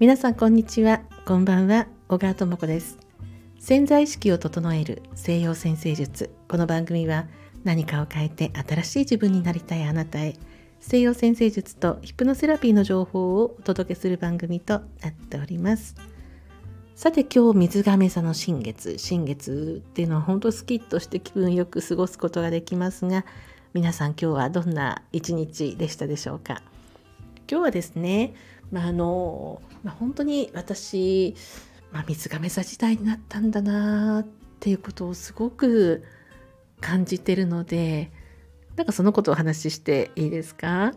[0.00, 1.02] 皆さんこんにちは。
[1.26, 1.86] こんばんは。
[2.08, 2.96] 小川智子です。
[3.58, 6.30] 潜在意識を整える西洋先生術。
[6.48, 7.26] この番組は
[7.64, 10.36] 何かを変えて新しい自分になりたいあなたへ。
[10.80, 15.94] 西洋先生術とヒプノセラピーの情報をお届けする番組となっております。
[16.94, 18.96] さて今日水亀座の新月。
[18.96, 23.26] 新月っていうのは本当スキッとして気分よく過ごすことができますが
[23.74, 26.62] 皆さん今日はどんな一日でしたでしょうか？
[27.50, 28.34] 今日はですね、
[28.70, 31.34] まあ、あの、まあ、本当に私、
[31.90, 34.26] まあ、水亀座時代になったんだなっ
[34.60, 36.04] ていうことをすごく
[36.80, 38.12] 感じてるので
[38.76, 40.92] なんかそのことをお話ししていいですか？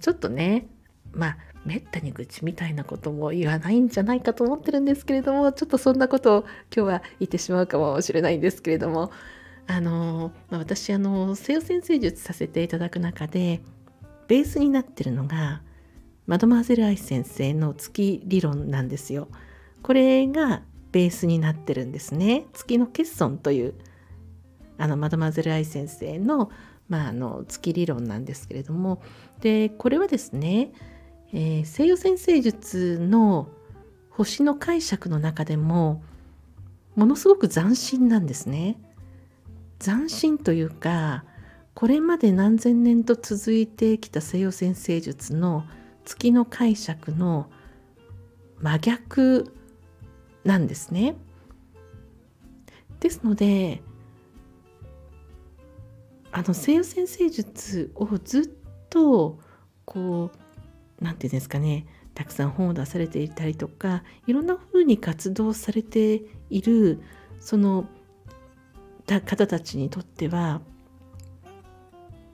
[0.00, 0.68] ちょっとね
[1.12, 1.36] まあ
[1.66, 6.40] めったに愚痴みたいなことも言わないんじゃないかと思ってるんですけれどもちょっとそんなことを
[6.74, 9.12] 今日は言ってしまうかもしれないんですけれども
[9.66, 13.60] あの、まあ、私あの西洋先生術させていただく中で
[14.28, 15.60] ベースになってるのが
[16.30, 19.26] マドマーゼル・アイ先生の月理論なんですよ。
[19.82, 22.46] これがベースになってるんですね。
[22.52, 23.74] 月の欠損という
[24.78, 26.52] あのマドマーゼル・アイ先生の,、
[26.88, 29.02] まあ、あの月理論なんですけれども
[29.40, 30.70] でこれはですね、
[31.32, 33.48] えー、西洋先生術の
[34.10, 36.00] 星の解釈の中でも
[36.94, 38.80] ものすごく斬新なんですね。
[39.80, 41.24] 斬新というか
[41.74, 45.64] これまで何千年と続いてきた西洋先生術の
[46.10, 47.48] 月の解釈の
[48.60, 49.54] 真逆
[50.42, 51.14] なんですね。
[52.98, 53.80] ですので
[56.32, 58.48] あの西洋先生術をずっ
[58.90, 59.38] と
[59.84, 67.00] こう何て言うんですかねたくさん本を出されていたりとかいろんな風に活動されている
[67.38, 67.86] その
[69.06, 70.60] 方たちにとっては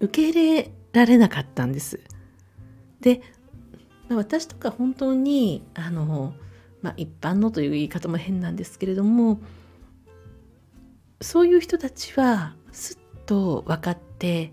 [0.00, 2.00] 受け入れられなかったんです。
[3.00, 3.22] で
[4.10, 6.34] ま私とか本当にあの、
[6.82, 9.40] まあ、一般のという言い方も変なんですけれども
[11.20, 14.52] そういう人たちはすっと分かって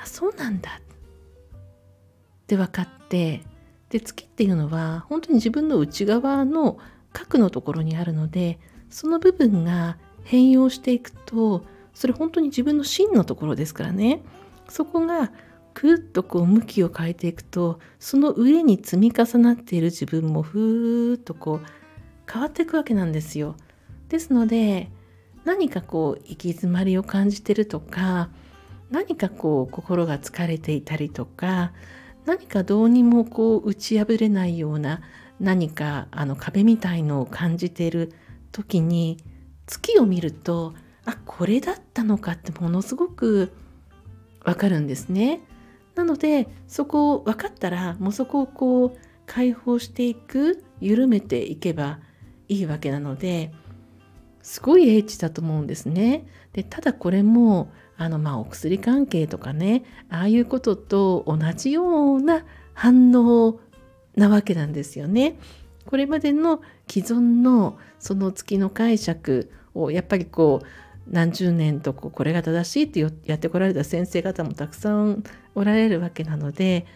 [0.00, 0.80] あそうなんだ。
[0.80, 3.42] って分かって
[3.88, 6.78] で月っていうのは本当に自分の内側の
[7.12, 8.58] 核のところにあるので
[8.90, 14.22] その部分が変容していくとそれ本当に自分の真のところですからね。
[14.68, 15.32] そこが
[15.76, 21.66] くっとこう向きを変えていくとその上に積み重なっている自分もふーっとこう
[22.32, 23.56] 変わっていくわけなんですよ。
[24.08, 24.90] ですので
[25.44, 28.30] 何かこう行き詰まりを感じてるとか
[28.90, 31.72] 何かこう心が疲れていたりとか
[32.24, 35.02] 何かどうにもこう打ち破れないような
[35.40, 38.14] 何かあの壁みたいのを感じている
[38.50, 39.18] 時に
[39.66, 40.72] 月を見ると
[41.04, 43.52] あこれだったのかってものすごく
[44.42, 45.42] わかるんですね。
[45.96, 51.98] なのでそこを分かったらもうそこをこう解放していく緩めていけば
[52.48, 53.52] いいわけなので
[54.42, 56.24] すごい英知だと思うんですね。
[56.52, 63.58] でただこれもあのまあお薬関係とかねああいうことと同じような反応
[64.14, 65.38] なわけなんですよね。
[65.86, 70.66] これまでの既存のその月の解釈をやっぱりこう
[71.08, 75.22] 何十年とこれが正しいってやってこられた先生方もたくさん
[75.54, 76.86] おられるわけなので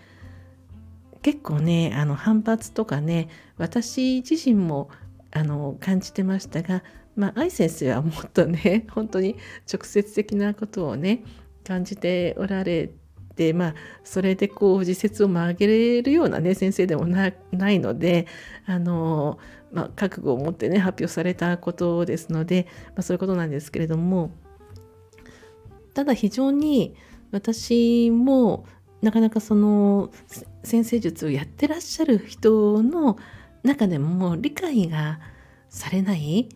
[1.23, 4.91] 結構ねあの反発とかね私自身も
[5.31, 6.83] あの感じてましたが
[7.15, 9.37] まあ愛先生はもっとね本当に
[9.73, 11.23] 直接的なことをね
[11.65, 13.00] 感じておられて
[13.53, 13.75] まあ
[14.05, 18.27] それでこう自説を曲げれるようなね先生でもないので
[18.67, 19.39] あの
[19.73, 24.33] まあ、覚悟を持ってね発表されたことですので、まあ、そういうことなんですけれども
[25.95, 26.97] ただ非常に
[27.31, 28.67] 私も
[29.03, 30.11] なかなかその
[30.63, 33.17] 先生術をやってらっしゃる人の
[33.63, 35.21] 中でも理解が
[35.69, 36.49] されない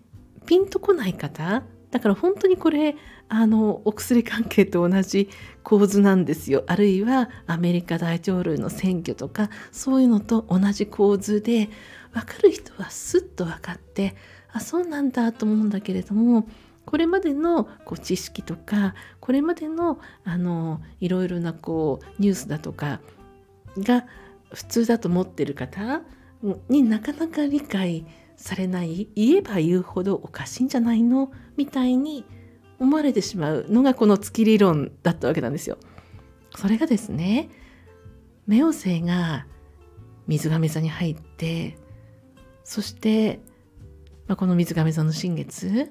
[0.47, 1.63] ピンとこない方
[1.95, 2.97] だから本当にこれ
[3.29, 5.29] あのお薬関係と同じ
[5.63, 6.65] 構図なんですよ。
[6.67, 11.71] あるいはアメリカ大統領の選挙とかそういうのと同じ構図で
[12.13, 14.17] 分かる人はスッと分かって
[14.53, 16.49] あそうなんだと思うんだけれども
[16.85, 22.99] これまでのこう知識とかこれまでのあのいろいろなこうニュースだとか
[23.79, 24.05] が
[24.53, 26.03] 普通だと思ってる方
[26.69, 28.05] になかなか理解
[28.45, 29.09] されない？
[29.15, 31.33] 言えば言うほどおかしいんじゃないの？
[31.57, 32.27] みたいに
[32.79, 35.79] 思われてしまうのがこの月理論だったわけなんですよ。
[36.55, 37.49] それがですね
[38.47, 39.47] 冥王星が
[40.27, 41.79] 水亀座に入って
[42.65, 43.41] そして、
[44.27, 45.91] まあ、この水亀座の新月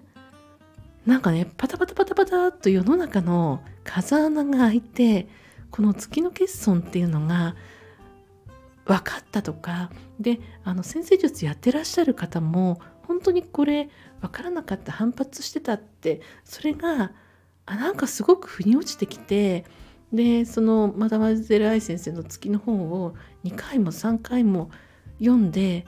[1.08, 5.28] なんかねパタパタパタパタと世の中の風穴が開いて
[5.72, 7.56] この月の欠損っていうのが
[8.86, 9.92] 分かったとか。
[10.20, 13.90] であの先生術やってらっしゃる方も本当にこれ
[14.22, 17.12] 分からなかった反発してたってそれが
[17.66, 19.66] あなんかすごく腑に落ちてきて
[20.14, 24.70] でそのマダマゼル愛先生の月の本を2回も3回も
[25.20, 25.86] 読んで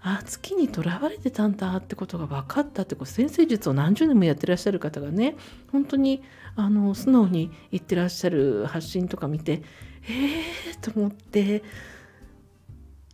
[0.00, 5.36] あ月にとらわれてたんだってことが分かったってこう先生術を何十年もやってらっしゃる方がね
[5.72, 6.22] 本当に
[6.54, 9.62] あの素直に言ってらっしゃる発信とか見て
[10.08, 11.62] えーと思って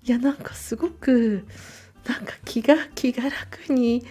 [0.04, 1.46] いやなんかすごく
[2.06, 4.04] なんか気が気が楽に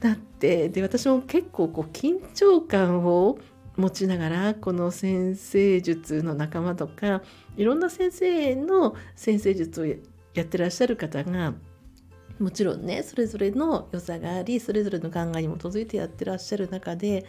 [0.00, 3.38] なってで私も結構こう緊張感を
[3.76, 7.22] 持ちながらこの先生術の仲間とか
[7.56, 11.54] いろんな先生の先生術をやってらっしゃる方が
[12.38, 17.24] もちろんねそれぞれの良さがありそれぞれの考えに基づいてやってらっしゃる中で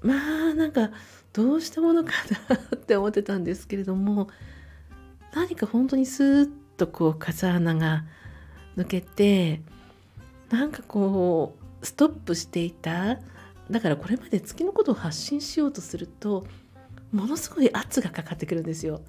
[0.00, 0.14] ま
[0.50, 0.90] あなんか
[1.32, 2.12] どうしたものか
[2.48, 4.28] なって思ってたんですけれども
[5.34, 8.04] 何か本当にスーッとこう風穴が
[8.76, 9.60] 抜けて
[10.50, 13.18] なんかこうストップしていた
[13.70, 16.46] だからこれまで月のことを発信しようとすると
[17.12, 19.00] ものすごい圧がかかってくるんですよ。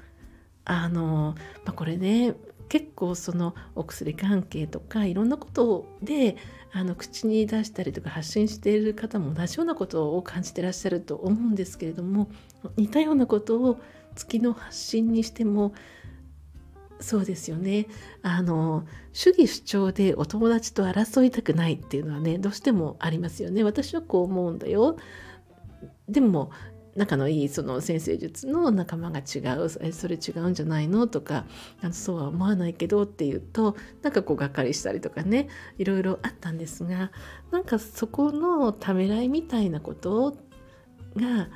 [0.63, 1.35] あの、
[1.65, 2.35] まあ、これね
[2.69, 6.35] 結構そのお薬関係とかいろんなことで
[6.71, 12.29] あの口に出したりとか発信している方も同じようなことを感じてらっしゃると思うんですけれども
[12.75, 13.79] 似たようなことを
[14.15, 15.73] 月の発信にしても
[16.99, 17.87] そうですよね。
[18.21, 23.63] あの主義主張でお友達と争いたくないっていうのはねどうしてもありますよね。
[23.63, 24.97] 私はこう思うんだよ。
[26.07, 26.51] でも
[26.95, 31.07] 仲のいいその先生術の仲間が違うそれ違うんじゃないの？
[31.07, 31.45] とか
[31.81, 37.11] あのそうは思わないけどっていうとなんかこうがっかりしたりとかねいろいろあったんですが
[37.51, 40.37] なんかそこのためらいみたいなこと
[41.17, 41.49] が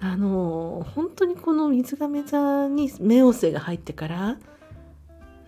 [0.00, 4.38] あの本当にこの水亀座に冥王星が入ってから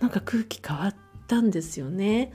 [0.02, 0.94] なんか空気変わっ
[1.28, 2.32] たんですよね。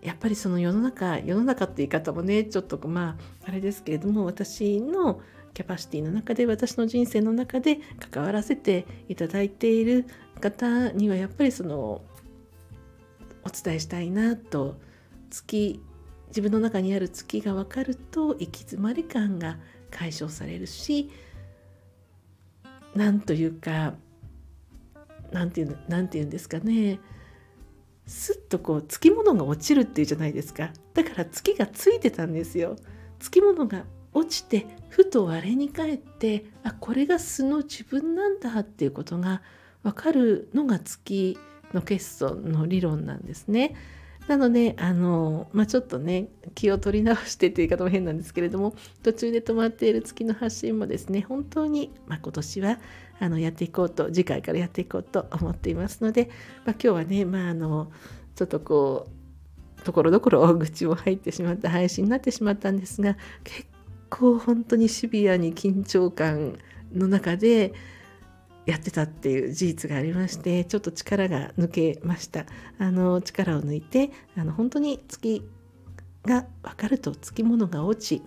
[0.00, 5.20] やっぱりその世の中世の中って言い方もねちょっとまああれですけれども私の
[5.52, 7.80] キャパシティの中で私の人生の中で
[8.12, 10.06] 関わらせていただいている
[10.40, 12.02] 方にはやっぱりその
[13.42, 14.76] お伝えしたいなと
[15.30, 15.82] 月
[16.28, 19.58] 自分の中にある月が分かると行き詰まり感が
[19.90, 21.10] 解消されるし
[22.94, 23.94] なんというか
[25.36, 26.98] 何て言うなんて言うんですかね。
[28.06, 30.70] すっとこうつきものが落ちるっていうじゃないですか。
[30.94, 32.76] だから月がついてたんですよ。
[33.18, 33.84] つきものが
[34.14, 39.42] 落ちてふと我に返ってあこれが素の自分なんだっていうことが
[39.82, 41.38] 分かるのが月
[41.74, 43.74] の欠損の理論なんですね。
[44.28, 52.78] なのであの、まあ、ちょっとね気を取り直してという言い方も変なんですけれども途中で止まっている月の発信もですね本当に、まあ、今年は
[53.18, 56.30] あのやっていこうと次回からやっていこうと思っていますので、
[56.64, 57.90] まあ、今日はね、まあ、あの
[58.34, 59.08] ちょっとこ
[59.78, 63.66] うところどころ大口も入ってしまった配信になってしまったんですが結
[64.10, 66.58] 構本当にシビアに緊張感
[66.92, 67.72] の中で
[68.66, 72.46] やってたっていう事実がありましてちょっと力が抜けました。
[72.78, 75.48] あの力を抜いてあの本当に月
[76.24, 78.22] が分かるとつきものが落ち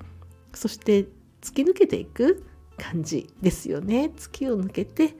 [0.53, 1.07] そして
[1.41, 2.45] 突き抜けていく
[2.79, 4.11] 感じですよね。
[4.15, 5.15] 月を抜けて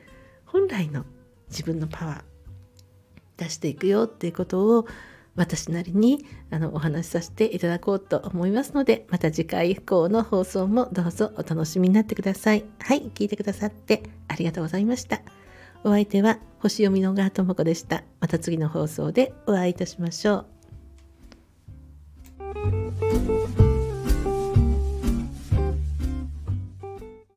[0.45, 1.05] 本来の
[1.49, 2.21] 自分のパワー
[3.37, 4.87] 出していくよっていうことを
[5.35, 12.65] 私なりにあのお話しさせていただこうと思いますのでまた次回以降の放送もどうぞお楽しみになってください。
[12.79, 15.21] はい聞いてくださってありがとうございました。
[15.83, 18.03] お相手は星読みの川智子でした。
[18.19, 20.58] また次の放送でお会いいたしましょう。